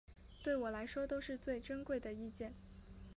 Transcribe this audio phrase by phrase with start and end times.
[0.43, 2.55] 对我来说都是最珍贵的意见